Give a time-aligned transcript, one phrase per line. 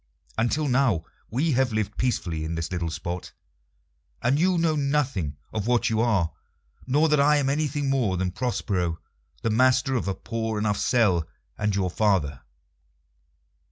[0.35, 3.33] Until now we have lived peacefully in this little spot,
[4.23, 6.31] and you know nothing of what you are,
[6.87, 8.97] nor that I am anything more than Prospero,
[9.43, 12.41] the master of a poor enough cell, and your father."